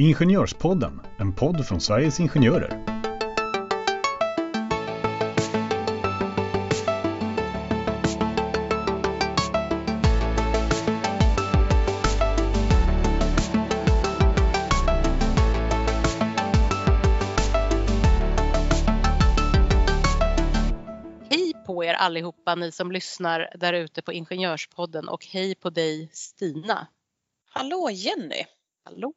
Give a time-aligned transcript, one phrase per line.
[0.00, 2.68] Ingenjörspodden, en podd från Sveriges Ingenjörer.
[21.30, 26.10] Hej på er allihopa ni som lyssnar där ute på Ingenjörspodden och hej på dig
[26.12, 26.86] Stina.
[27.50, 28.44] Hallå Jenny!
[28.84, 29.14] Hallå!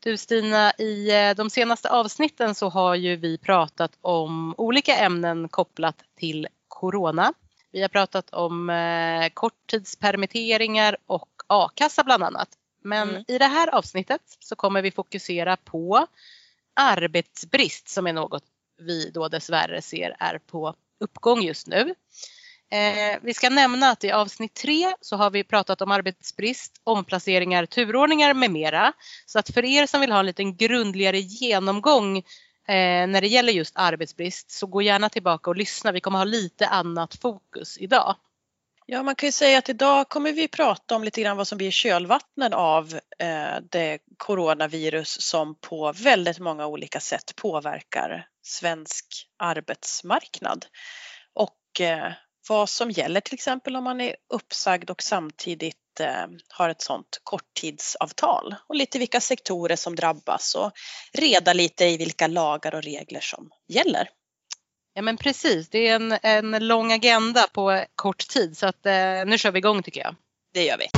[0.00, 5.48] Du Stina, i eh, de senaste avsnitten så har ju vi pratat om olika ämnen
[5.48, 7.32] kopplat till Corona.
[7.72, 12.48] Vi har pratat om eh, korttidspermitteringar och a-kassa bland annat.
[12.82, 13.24] Men Mm.
[13.28, 16.06] i det här avsnittet så kommer vi fokusera på
[16.74, 18.44] arbetsbrist som är något
[18.78, 21.94] vi då dessvärre ser är på uppgång just nu.
[22.70, 27.66] Eh, vi ska nämna att i avsnitt tre så har vi pratat om arbetsbrist, omplaceringar,
[27.66, 28.92] turordningar med mera.
[29.26, 33.52] Så att för er som vill ha en liten grundligare genomgång eh, när det gäller
[33.52, 35.92] just arbetsbrist så gå gärna tillbaka och lyssna.
[35.92, 38.16] Vi kommer ha lite annat fokus idag.
[38.90, 41.58] Ja, man kan ju säga att idag kommer vi prata om lite grann vad som
[41.58, 49.06] blir kölvattnen av eh, det coronavirus som på väldigt många olika sätt påverkar svensk
[49.38, 50.66] arbetsmarknad.
[51.34, 52.12] Och eh,
[52.48, 57.20] vad som gäller till exempel om man är uppsagd och samtidigt eh, har ett sådant
[57.22, 60.72] korttidsavtal och lite vilka sektorer som drabbas och
[61.12, 64.08] reda lite i vilka lagar och regler som gäller.
[64.94, 69.24] Ja men precis, det är en, en lång agenda på kort tid så att eh,
[69.26, 70.16] nu kör vi igång tycker jag.
[70.54, 70.88] Det gör vi.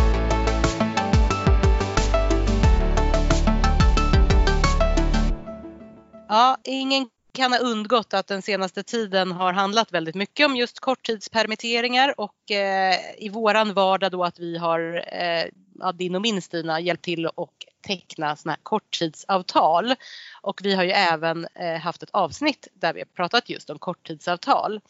[6.29, 10.81] Ja, ingen kan ha undgått att den senaste tiden har handlat väldigt mycket om just
[10.81, 16.81] korttidspermitteringar och eh, i våran vardag då att vi har, eh, din och min Stina,
[16.81, 17.55] hjälpt till och
[17.87, 19.95] teckna sådana här korttidsavtal.
[20.43, 23.79] Och vi har ju även eh, haft ett avsnitt där vi har pratat just om
[23.79, 24.81] korttidsavtal.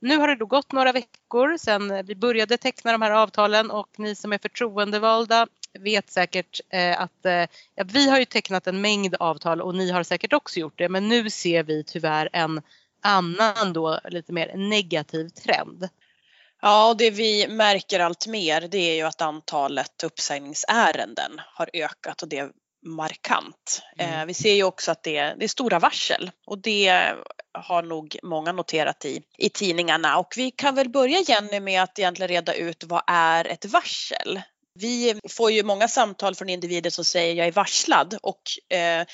[0.00, 3.88] Nu har det då gått några veckor sedan vi började teckna de här avtalen och
[3.98, 5.46] ni som är förtroendevalda
[5.78, 9.90] vet säkert eh, att eh, ja, vi har ju tecknat en mängd avtal och ni
[9.90, 12.62] har säkert också gjort det men nu ser vi tyvärr en
[13.02, 15.88] annan då lite mer negativ trend.
[16.62, 22.28] Ja, det vi märker allt mer det är ju att antalet uppsägningsärenden har ökat och
[22.28, 22.50] det är
[22.86, 23.82] markant.
[23.98, 24.20] Mm.
[24.20, 27.14] Eh, vi ser ju också att det är, det är stora varsel och det
[27.52, 30.18] har nog många noterat i, i tidningarna.
[30.18, 34.40] Och vi kan väl börja Jenny med att egentligen reda ut vad är ett varsel?
[34.78, 39.06] Vi får ju många samtal från individer som säger jag är varslad och eh,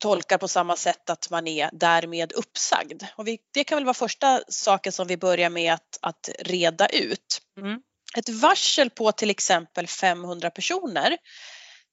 [0.00, 3.02] tolkar på samma sätt att man är därmed uppsagd.
[3.16, 6.86] Och vi, det kan väl vara första saken som vi börjar med att, att reda
[6.86, 7.42] ut.
[7.60, 7.80] Mm.
[8.16, 11.16] Ett varsel på till exempel 500 personer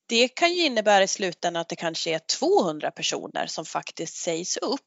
[0.09, 4.57] det kan ju innebära i slutändan att det kanske är 200 personer som faktiskt sägs
[4.57, 4.81] upp.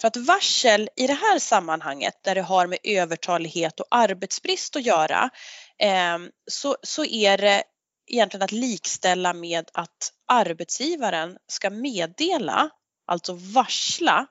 [0.00, 4.86] För att varsel i det här sammanhanget där det har med övertalighet och arbetsbrist att
[4.86, 5.30] göra
[5.78, 7.62] Ehm, så, så är det
[8.06, 12.70] egentligen att likställa med att arbetsgivaren ska meddela,
[13.06, 14.26] alltså varsla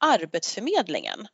[0.00, 1.28] Arbetsförmedlingen.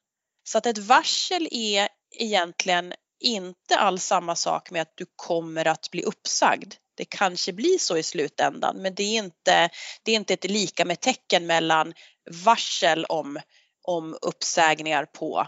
[0.45, 5.91] Så att ett varsel är egentligen inte alls samma sak med att du kommer att
[5.91, 6.75] bli uppsagd.
[6.97, 9.71] Det kanske blir så i slutändan men det är inte,
[10.03, 11.95] det är inte ett lika med tecken mellan
[12.45, 13.41] varsel om,
[13.83, 15.47] om uppsägningar på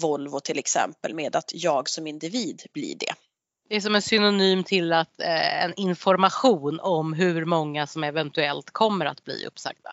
[0.00, 3.14] Volvo till exempel med att jag som individ blir det.
[3.68, 8.70] Det är som en synonym till att eh, en information om hur många som eventuellt
[8.70, 9.92] kommer att bli uppsagda.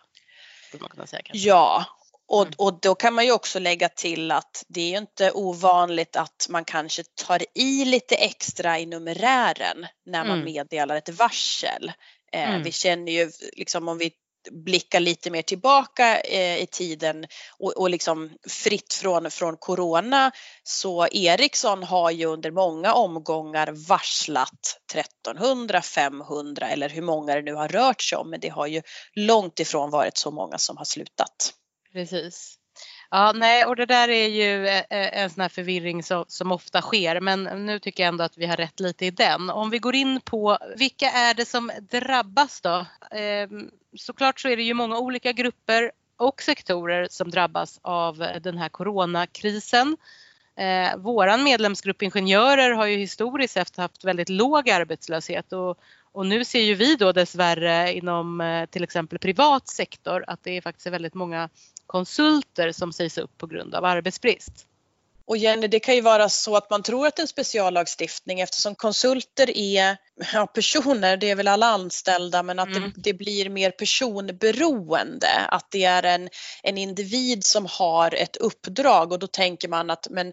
[1.06, 1.22] Säga.
[1.32, 1.84] Ja,
[2.28, 2.54] och, Mm.
[2.58, 6.46] och då kan man ju också lägga till att det är ju inte ovanligt att
[6.50, 10.44] man kanske tar i lite extra i numerären när man Mm.
[10.44, 11.92] meddelar ett varsel.
[12.32, 12.62] Eh, Mm.
[12.62, 14.12] Vi känner ju liksom om vi
[14.50, 17.26] blicka lite mer tillbaka eh, i tiden
[17.58, 20.30] och, och liksom fritt från, från corona
[20.62, 27.54] så Ericsson har ju under många omgångar varslat 1300, 500 eller hur många det nu
[27.54, 28.82] har rört sig om men det har ju
[29.14, 31.54] långt ifrån varit så många som har slutat.
[31.92, 32.58] Precis.
[33.14, 36.52] Ja, nej, och det där är ju eh, eh, en sån här förvirring som, som
[36.52, 39.50] ofta sker, men nu tycker jag ändå att vi har rätt lite i den.
[39.50, 42.86] Om vi går in på vilka är det som drabbas då?
[43.10, 48.58] Ehm, såklart så är det ju många olika grupper och sektorer som drabbas av den
[48.58, 49.96] här coronakrisen.
[50.56, 55.78] Eh, våran medlemsgrupp ingenjörer har ju historiskt sett haft väldigt låg arbetslöshet och,
[56.12, 60.56] och nu ser ju vi då dessvärre inom eh, till exempel privat sektor att det
[60.56, 61.48] är faktiskt väldigt många
[61.86, 64.66] konsulter som sägs upp på grund av arbetsbrist.
[65.26, 68.40] Och Jenny, det kan ju vara så att man tror att det är en speciallagstiftning
[68.40, 69.96] eftersom konsulter är
[70.32, 72.82] ja, personer, det är väl alla anställda, men att mm.
[72.82, 75.28] det, det, blir mer personberoende.
[75.48, 76.28] Att det är en,
[76.62, 80.32] en individ som har ett uppdrag och då tänker man att men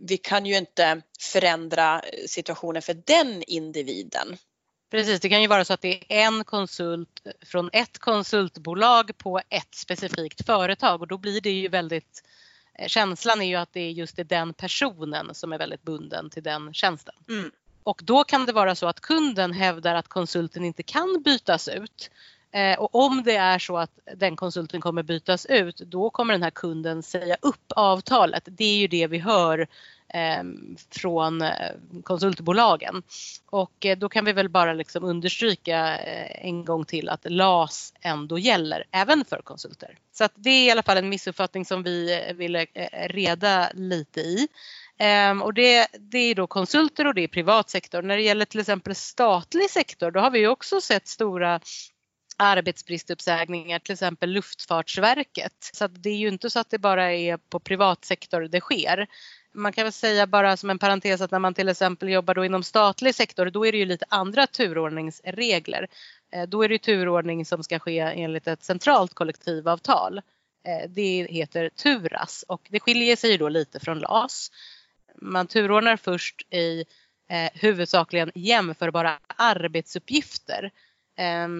[0.00, 4.36] vi kan ju inte förändra situationen för den individen.
[4.92, 9.40] Precis, det kan ju vara så att det är en konsult från ett konsultbolag på
[9.48, 12.24] ett specifikt företag och då blir det ju väldigt
[12.78, 16.42] eh, Känslan är ju att det är just den personen som är väldigt bunden till
[16.42, 17.14] den tjänsten.
[17.28, 17.50] Mm.
[17.82, 22.10] Och då kan det vara så att kunden hävdar att konsulten inte kan bytas ut.
[22.50, 26.42] Eh, och om det är så att den konsulten kommer bytas ut, då kommer den
[26.42, 28.42] här kunden säga upp avtalet.
[28.46, 29.66] Det är ju det vi hör
[30.14, 31.70] Ehm, från eh,
[32.02, 33.02] konsultbolagen.
[33.50, 37.92] Och eh, då kan vi väl bara liksom understryka eh, en gång till att LAS
[38.00, 39.98] ändå gäller även för konsulter.
[40.12, 43.70] Så att det är i alla fall en missuppfattning som vi eh, ville eh, reda
[43.74, 44.48] lite i.
[44.98, 48.02] Ehm, och det, det, är då konsulter och det är privat sektor.
[48.02, 51.60] När det gäller till exempel statlig sektor då har vi också sett stora
[52.36, 55.70] arbetsbristuppsägningar, till exempel Luftfartsverket.
[55.72, 59.06] Så det är ju inte så att det bara är på privat sektor det sker
[59.52, 62.44] man kan väl säga bara som en parentes att när man till exempel jobbar då
[62.44, 65.88] inom statlig sektor då är det ju lite andra turordningsregler.
[66.32, 70.18] Eh, då är det turordning som ska ske enligt ett centralt kollektivavtal.
[70.66, 74.50] Eh, det heter TURAS och det skiljer sig då lite från LAS.
[75.16, 76.84] Man turordnar först i
[77.30, 80.70] eh, huvudsakligen jämförbara arbetsuppgifter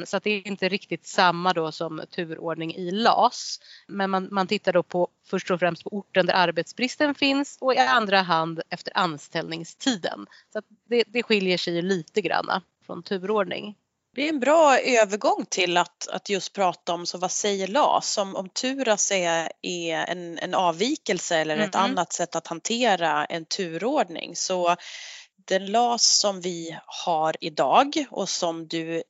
[0.07, 3.61] så att det är inte riktigt samma då som turordning i LAS.
[3.89, 7.75] Men man, man tittar då på först och främst på orten där arbetsbristen finns och
[7.75, 10.27] i andra hand efter anställningstiden.
[10.53, 13.77] Så det, det skiljer sig lite granna från turordning.
[14.15, 18.19] Det är en bra övergång till att, att just prata om så vad säger LAS?
[18.19, 21.91] Om, om Turas är, är en, en avvikelse eller ett mm -hmm.
[21.91, 24.77] annat sätt att hantera en turordning så
[25.45, 29.03] den LAS som vi har idag och som du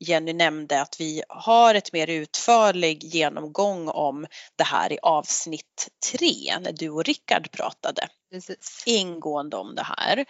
[0.00, 4.26] Jenny nämnde att vi har ett mer utförlig genomgång om
[4.56, 8.82] det här i avsnitt tre när du och Rickard pratade Precis.
[8.86, 10.24] ingående om det här.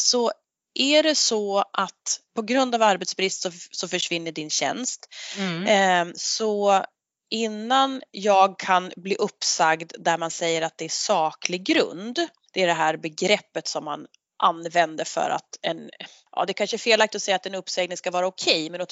[0.00, 0.32] Så
[0.74, 5.08] är det så att på grund av arbetsbrist så, så försvinner din tjänst
[5.38, 5.66] mm.
[6.08, 6.84] eh, så
[7.30, 12.66] innan jag kan bli uppsagd där man säger att det är saklig grund, det är
[12.66, 14.06] det här begreppet som man
[14.38, 15.90] använder för att en,
[16.32, 18.86] ja det kanske är felaktigt att säga att en uppsägning ska vara okej, okay, men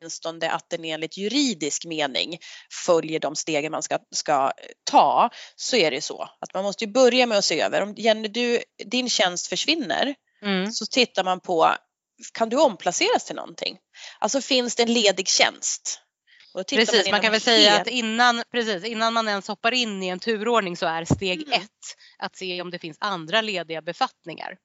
[0.00, 2.38] åtminstone att den enligt juridisk mening
[2.86, 4.52] följer de stegen man ska, ska
[4.84, 7.94] ta, så är det så att man måste ju börja med att se över, om
[7.96, 10.72] Jenny, du, din tjänst försvinner, mm.
[10.72, 11.74] så tittar man på,
[12.32, 13.78] kan du omplaceras till någonting?
[14.18, 15.98] Alltså finns det en ledig tjänst?
[16.68, 20.18] Precis, man, kan väl säga att innan, precis, innan man ens hoppar in i en
[20.18, 21.52] turordning så är steg mm.
[21.52, 24.56] ett att se om det finns andra lediga befattningar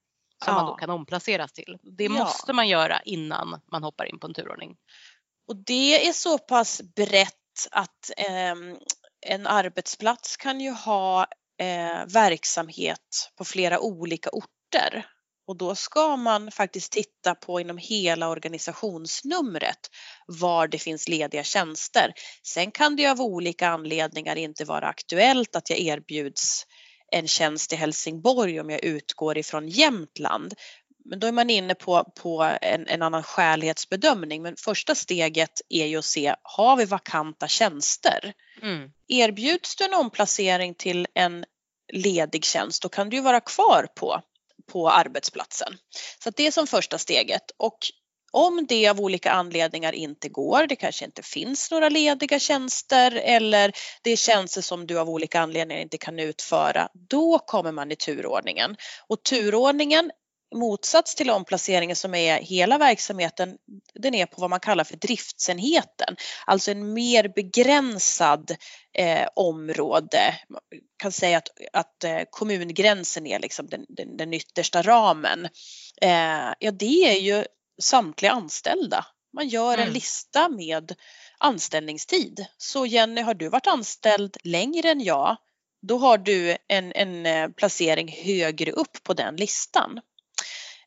[0.46, 0.62] som ja.
[0.62, 1.78] man då kan omplaceras till.
[1.98, 2.10] Det ja.
[2.10, 4.76] måste man göra innan man hoppar in på en turordning.
[5.48, 7.34] Och det är så pass brett
[7.72, 8.56] att eh,
[9.26, 11.28] en arbetsplats kan ju ha
[11.60, 15.06] eh, verksamhet på flera olika orter
[15.48, 19.80] och då ska man faktiskt titta på inom hela organisationsnumret
[20.28, 22.14] var det finns lediga tjänster.
[22.44, 26.66] Sen kan det av olika anledningar inte vara aktuellt att jag erbjuds
[27.12, 30.54] en tjänst i Helsingborg om jag utgår ifrån Jämtland.
[31.06, 34.42] Men då är man inne på, på en, en annan skälighetsbedömning.
[34.42, 38.34] Men första steget är ju att se, har vi vakanta tjänster?
[38.62, 38.92] Mm.
[39.08, 41.46] Erbjuds du en omplacering till en
[41.94, 44.22] ledig tjänst, då kan du ju vara kvar på,
[44.72, 45.78] på arbetsplatsen.
[46.24, 47.52] Så det är som första steget.
[47.58, 47.78] Och
[48.32, 53.72] om det av olika anledningar inte går, det kanske inte finns några lediga tjänster eller
[54.02, 57.96] det är tjänster som du av olika anledningar inte kan utföra, då kommer man i
[57.96, 58.76] turordningen.
[59.08, 60.12] Och turordningen
[60.56, 63.58] motsats till omplaceringen som är hela verksamheten,
[63.94, 66.16] den är på vad man kallar för driftsenheten,
[66.46, 68.56] alltså en mer begränsad
[68.94, 70.36] eh, område.
[70.50, 70.62] Man
[70.98, 75.46] kan säga att, att eh, kommungränsen är liksom den, den, den yttersta ramen.
[76.02, 77.46] Eh, ja, det är ju
[77.82, 79.06] samtliga anställda.
[79.34, 79.94] Man gör en mm.
[79.94, 80.96] lista med
[81.38, 82.46] anställningstid.
[82.58, 85.38] Så Jenny, har du varit anställd längre än jag,
[85.82, 90.00] då har du en, en eh, placering högre upp på den listan.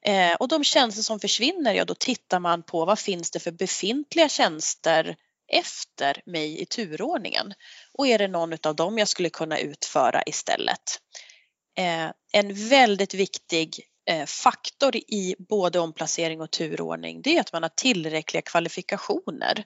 [0.02, 3.50] Eh, och de tjänster som försvinner, ja då tittar man på vad finns det för
[3.50, 5.16] befintliga tjänster
[5.52, 7.54] efter mig i turordningen
[7.92, 11.00] och är det någon av dem jag skulle kunna utföra istället.
[11.78, 17.62] Eh, en väldigt viktig Eh, faktor i både omplacering och turordning det är att man
[17.62, 19.64] har tillräckliga kvalifikationer.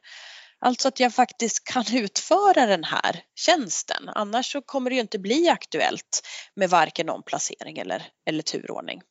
[0.58, 4.08] Alltså att jag faktiskt kan utföra den här tjänsten.
[4.08, 6.22] Annars så kommer det ju inte bli aktuellt
[6.56, 9.02] med varken omplacering eller, eller turordning.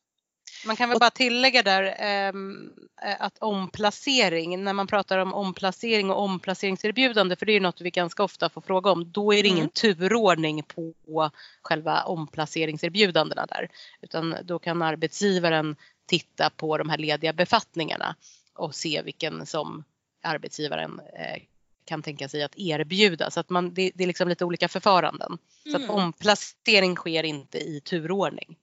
[0.66, 2.70] Man kan väl bara tillägga där ehm,
[3.02, 7.90] eh, att omplacering, när man pratar om omplacering och omplaceringserbjudande, för det är något vi
[7.90, 9.70] ganska ofta får fråga om, då är det ingen mm.
[9.70, 11.30] turordning på
[11.62, 13.68] själva omplaceringserbjudandena där.
[14.02, 18.16] Utan då kan arbetsgivaren titta på de här lediga befattningarna
[18.54, 19.84] och se vilken som
[20.22, 21.42] arbetsgivaren eh,
[21.84, 23.30] kan tänka sig att erbjuda.
[23.30, 25.38] Så att man, det, det är liksom lite olika förfaranden.
[25.62, 25.90] Så att mm.
[25.90, 28.56] omplacering sker inte i turordning.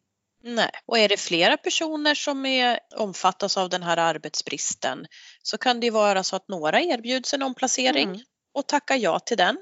[0.43, 5.05] Nej, och är det flera personer som är, omfattas av den här arbetsbristen
[5.43, 8.21] så kan det vara så att några erbjuds en omplacering mm.
[8.53, 9.57] och tackar ja till den.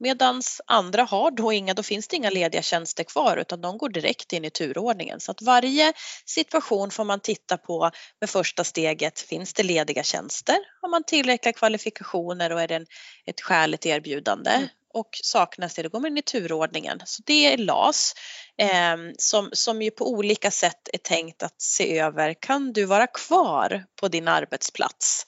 [0.00, 3.88] Medan andra har då inga, då finns det inga lediga tjänster kvar utan de går
[3.88, 5.20] direkt in i turordningen.
[5.20, 5.92] Så att varje
[6.26, 9.20] situation får man titta på med första steget.
[9.20, 10.56] Finns det lediga tjänster?
[10.80, 12.86] Har man tillräckliga kvalifikationer och är det en,
[13.26, 14.50] ett skäligt erbjudande?
[14.50, 17.02] Mm och saknas det, då går man in i turordningen.
[17.04, 18.14] Så det är LAS
[18.58, 23.06] eh, som, som ju på olika sätt är tänkt att se över, kan du vara
[23.06, 25.26] kvar på din arbetsplats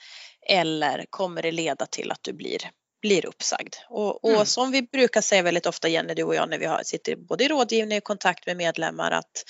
[0.48, 2.70] eller kommer det leda till att du blir,
[3.02, 3.74] blir uppsagd?
[3.88, 4.46] Och, och mm.
[4.46, 7.44] som vi brukar säga väldigt ofta Jenny, du och jag när vi har, sitter både
[7.44, 9.44] i rådgivning och kontakt med medlemmar att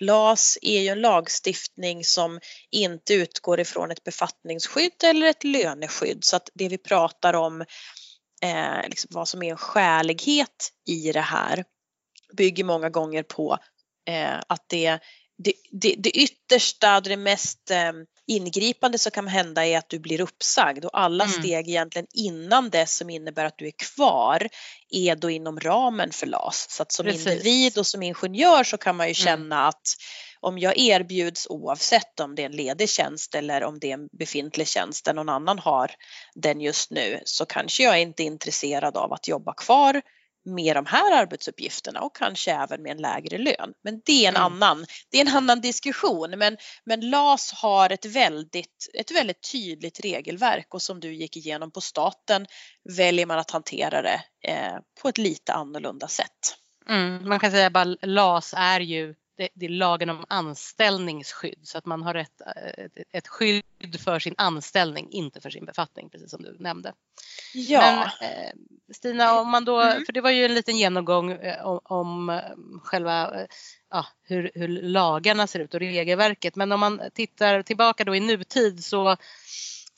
[0.00, 6.36] LAS är ju en lagstiftning som inte utgår ifrån ett befattningsskydd eller ett löneskydd så
[6.36, 7.64] att det vi pratar om
[8.42, 11.64] eh, liksom vad som är en skälighet i det här
[12.36, 13.58] bygger många gånger på
[14.08, 14.98] eh, att det,
[15.38, 17.92] det, det, det yttersta och det mest eh,
[18.28, 21.38] ingripande som kan hända är att du blir uppsagd och alla mm.
[21.38, 24.48] steg egentligen innan det som innebär att du är kvar
[24.90, 26.66] är då inom ramen för LAS.
[26.70, 27.26] Så att som Precis.
[27.26, 29.14] individ och som ingenjör så kan man ju mm.
[29.14, 29.68] känna mm.
[29.68, 29.88] att
[30.40, 34.08] om jag erbjuds oavsett om det är en ledig tjänst eller om det är en
[34.18, 35.90] befintlig tjänst där någon annan har
[36.34, 40.02] den just nu så kanske jag inte är intresserad av att jobba kvar
[40.48, 43.72] med de här arbetsuppgifterna och kanske även med en lägre lön.
[43.84, 44.42] Men det är en, mm.
[44.42, 46.30] annan, det är en annan diskussion.
[46.30, 51.70] Men, men LAS har ett väldigt, ett väldigt tydligt regelverk och som du gick igenom
[51.70, 52.46] på staten
[52.96, 56.56] väljer man att hantera det eh, på ett lite annorlunda sätt.
[56.88, 61.78] Mm, man kan säga att LAS är ju det, det, är lagen om anställningsskydd så
[61.78, 62.40] att man har ett,
[62.78, 66.92] ett, ett, skydd för sin anställning, inte för sin befattning, precis som du nämnde.
[67.54, 67.80] Ja.
[67.80, 68.52] Men, eh,
[68.94, 70.04] Stina, om man då, mm.
[70.04, 72.42] för det var ju en liten genomgång eh, om, om eh,
[72.82, 73.40] själva
[73.94, 78.20] eh, hur, hur lagarna ser ut och regelverket, men om man tittar tillbaka då i
[78.20, 79.16] nutid så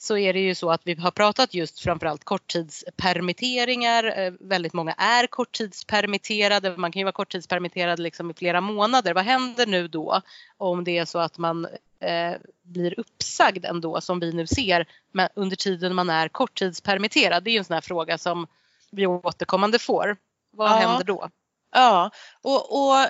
[0.01, 4.19] så är det ju så att vi har pratat just framförallt korttidspermitteringar.
[4.19, 6.77] Eh, väldigt många är korttidspermitterade.
[6.77, 9.13] Man kan ju vara korttidspermitterad liksom i flera månader.
[9.13, 10.21] Vad händer nu då
[10.57, 11.65] om det är så att man
[11.99, 17.43] eh, blir uppsagd ändå som vi nu ser men under tiden man är korttidspermitterad?
[17.43, 18.47] Det är ju en sån här fråga som
[18.91, 20.17] vi återkommande får.
[20.51, 20.75] Vad ja.
[20.75, 21.29] händer då?
[21.71, 23.07] Ja, och, och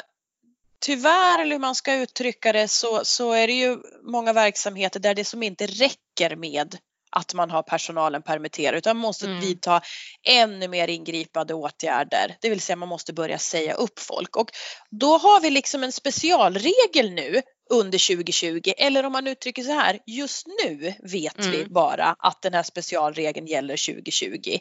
[0.81, 5.15] tyvärr, eller hur man ska uttrycka det, så, så är det ju många verksamheter där
[5.15, 6.77] det som inte räcker med
[7.11, 9.39] att man har personalen permitterad utan man måste mm.
[9.39, 9.81] vidta
[10.27, 12.37] ännu mer ingripande åtgärder.
[12.41, 14.51] Det vill säga man måste börja säga upp folk och
[14.91, 19.99] då har vi liksom en specialregel nu under 2020 eller om man uttrycker så här,
[20.05, 21.51] just nu vet mm.
[21.51, 24.59] vi bara att den här specialregeln gäller 2020.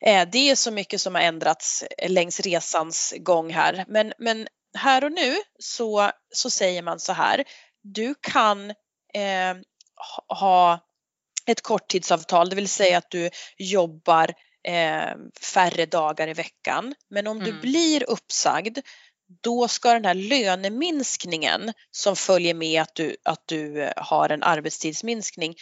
[0.00, 5.04] Eh, det är så mycket som har ändrats längs resans gång här men, men här
[5.04, 7.44] och nu så, så säger man så här,
[7.82, 8.70] du kan
[9.14, 9.56] eh,
[10.28, 10.80] ha
[11.46, 14.34] ett korttidsavtal, det vill säga att du jobbar
[14.64, 16.94] eh, färre dagar i veckan.
[17.08, 17.46] Men om mm.
[17.46, 18.78] du blir uppsagd
[19.40, 25.54] då ska den här löneminskningen som följer med att du, att du har en arbetstidsminskning,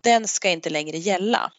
[0.00, 1.52] den ska inte längre gälla.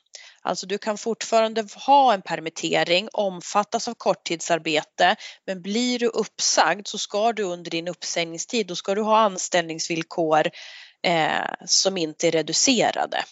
[0.47, 6.97] Alltså du kan fortfarande ha en permittering, omfattas av korttidsarbete, men blir du uppsagd så
[6.97, 10.47] ska du under din uppsägningstid, då ska du ha anställningsvillkor
[11.03, 13.23] eh, som inte är reducerade.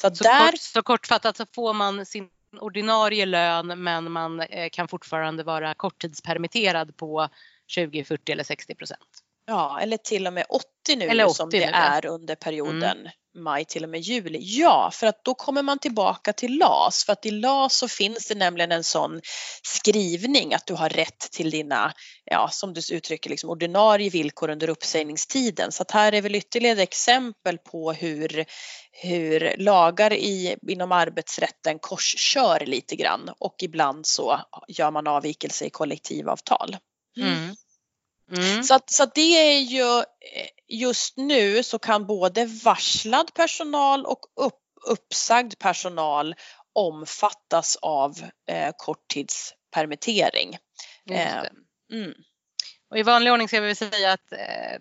[0.00, 0.50] Så, så, där...
[0.50, 2.28] kort, så kortfattat så får man sin
[2.60, 7.28] ordinarie lön men man eh, kan fortfarande vara korttidspermitterad på
[7.66, 9.22] 20, 40 eller 60 procent.
[9.46, 13.10] Ja, eller till och med 80 nu 80 som det nu, är under perioden mm
[13.36, 14.38] maj till och med juli?
[14.42, 17.04] Ja, för att då kommer man tillbaka till LAS.
[17.04, 19.20] För att i LAS så finns det nämligen en sån
[19.62, 21.92] skrivning att du har rätt till dina,
[22.24, 25.72] ja som du uttrycker, liksom ordinarie villkor under uppsägningstiden.
[25.72, 28.44] Så att här är väl ytterligare exempel på hur,
[28.92, 35.70] hur lagar i, inom arbetsrätten korskör lite grann och ibland så gör man avvikelse i
[35.70, 36.76] kollektivavtal.
[37.16, 37.32] Mm.
[37.32, 37.56] mm.
[38.32, 38.62] Mm.
[38.62, 44.06] Så, att, så att det är ju eh, just nu så kan både varslad personal
[44.06, 46.34] och upp, uppsagd personal
[46.72, 48.12] omfattas av
[48.48, 50.58] eh, korttidspermittering.
[51.10, 51.44] Eh,
[51.92, 52.14] mm.
[52.90, 54.78] Och I vanlig ordning ska vi säga att eh,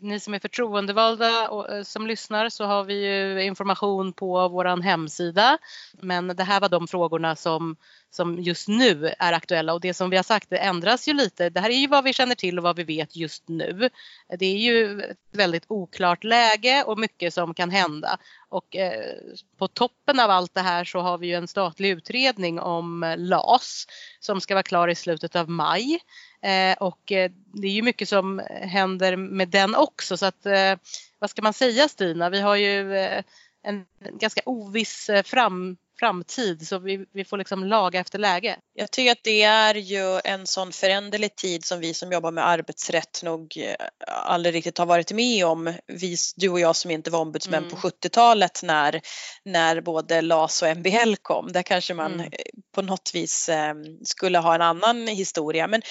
[0.00, 4.82] ni som är förtroendevalda och eh, som lyssnar så har vi ju information på vår
[4.82, 5.58] hemsida.
[6.00, 7.76] Men det här var de frågorna som,
[8.10, 11.50] som just nu är aktuella och det som vi har sagt det ändras ju lite.
[11.50, 13.90] Det här är ju vad vi känner till och vad vi vet just nu.
[14.38, 18.18] Det är ju ett väldigt oklart läge och mycket som kan hända.
[18.50, 19.14] Och eh,
[19.58, 23.18] på toppen av allt det här så har vi ju en statlig utredning om eh,
[23.18, 23.86] LAS
[24.20, 25.98] som ska vara klar i slutet av maj.
[26.42, 30.74] Eh, och eh, det är ju mycket som händer med den också så att eh,
[31.18, 32.30] vad ska man säga Stina?
[32.30, 33.22] Vi har ju eh,
[33.62, 33.86] en
[34.18, 38.56] ganska oviss eh, fram, framtid så vi, vi får liksom laga efter läge.
[38.74, 42.46] Jag tycker att det är ju en sån föränderlig tid som vi som jobbar med
[42.48, 45.74] arbetsrätt nog eh, aldrig riktigt har varit med om.
[45.86, 47.70] Vi, du och jag som inte var ombudsmän Mm.
[47.70, 49.00] på 70-talet när,
[49.44, 51.52] när både LAS och MBL kom.
[51.52, 52.30] Där kanske man Mm
[52.78, 55.66] på något vis eh, skulle ha en annan historia.
[55.66, 55.82] Men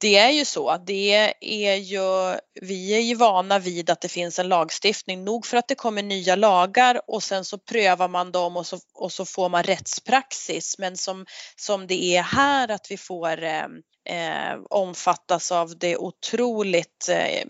[0.00, 4.38] det är ju så, det är ju, vi är ju vana vid att det finns
[4.38, 8.56] en lagstiftning nog för att det kommer nya lagar och sen så prövar man dem
[8.56, 10.78] och så, och så får man rättspraxis.
[10.78, 13.66] Men som, som det är här att vi får eh,
[14.10, 17.44] eh, omfattas av det otroligt, eh,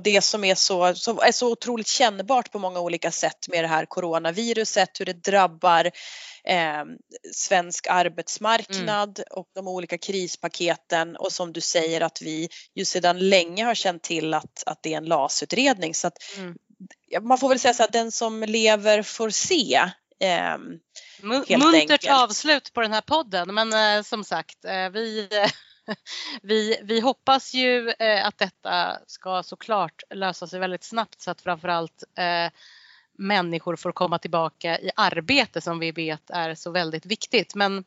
[0.00, 3.68] det som är så, så, är så otroligt kännbart på många olika sätt med det
[3.68, 5.84] här coronaviruset, hur det drabbar
[6.44, 6.84] eh,
[7.34, 13.64] svensk arbetsmarknad och de olika krispaketen och som du säger att vi ju sedan länge
[13.64, 15.94] har känt till att, att det är en LAS-utredning.
[15.94, 16.56] Så att, Mm.
[17.28, 19.74] man får väl säga så att den som lever får se.
[20.20, 20.56] Eh,
[21.22, 22.08] Muntert enkelt.
[22.10, 25.28] avslut på den här podden men eh, som sagt eh, vi,
[26.42, 31.40] vi, vi hoppas ju eh, att detta ska såklart lösa sig väldigt snabbt så att
[31.40, 32.52] framförallt eh,
[33.18, 37.54] människor får komma tillbaka i arbete som vi vet är så väldigt viktigt.
[37.54, 37.84] Men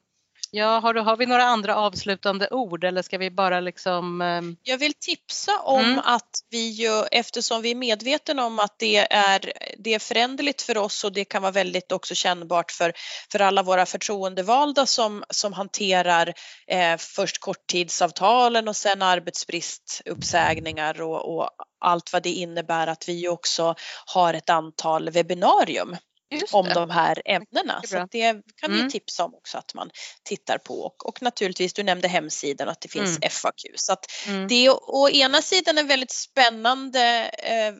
[0.52, 4.42] ja, har, du, har vi några andra avslutande ord eller ska vi bara liksom eh,
[4.64, 6.02] Jag vill tipsa om Mm.
[6.06, 10.78] att vi ju, eftersom vi är medvetna om att det är, det är föränderligt för
[10.78, 12.94] oss och det kan vara väldigt också kännbart för,
[13.32, 16.34] för alla våra förtroendevalda som, som hanterar
[16.68, 23.76] eh, först korttidsavtalen och sen arbetsbristuppsägningar och, och allt vad det innebär att vi också
[24.06, 25.96] har ett antal webbinarium
[26.32, 26.74] just om det.
[26.74, 27.76] de här ämnena.
[27.76, 28.90] Mycket Så det kan vi Mm.
[28.92, 29.90] tipsa om också att man
[30.24, 33.30] tittar på och, och naturligtvis, du nämnde hemsidan att det finns Mm.
[33.30, 33.62] FAQ.
[33.76, 34.48] Så att Mm.
[34.48, 37.74] det är å, å ena sidan en väldigt spännande eh,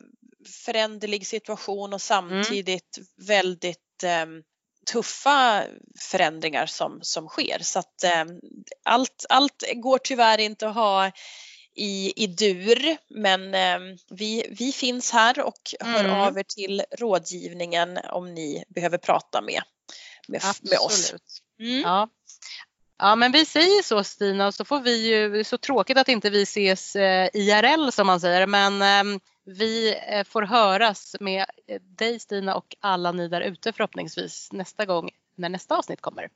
[0.64, 4.26] föränderlig situation och samtidigt väldigt eh,
[4.92, 5.64] tuffa
[6.10, 7.58] förändringar som, som sker.
[7.62, 8.24] Så att eh,
[8.84, 11.10] allt, allt går tyvärr inte att ha
[11.80, 16.20] i, i dur men eh, vi, vi finns här och hör Mm.
[16.20, 19.62] av er till rådgivningen om ni behöver prata med,
[20.28, 21.14] med, med oss.
[21.60, 21.80] Mm.
[21.80, 22.08] Ja.
[22.98, 25.98] ja, men vi säger så Stina och så får vi ju, det är så tråkigt
[25.98, 29.94] att inte vi ses eh, IRL som man säger, men eh, vi
[30.26, 35.48] får höras med eh, dig Stina och alla ni där ute förhoppningsvis nästa gång när
[35.48, 36.28] nästa avsnitt kommer.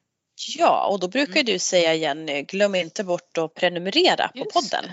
[0.58, 1.44] Ja, och då brukar Mm.
[1.46, 4.84] du säga Jenny, glöm inte bort att prenumerera på Just podden.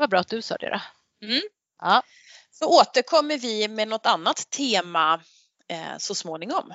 [0.00, 0.80] Vad bra att du sa det då.
[1.26, 1.40] Mm.
[1.82, 2.02] Ja,
[2.50, 5.20] Så återkommer vi med något annat tema
[5.68, 6.74] eh, så småningom.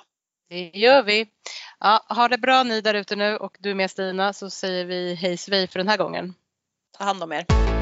[0.50, 1.28] det gör vi.
[1.80, 5.16] Ja, ha det bra ni där ute nu och du med Stina så säger vi
[5.16, 6.34] hej svej för den här gången.
[6.98, 7.75] Ta hand om er.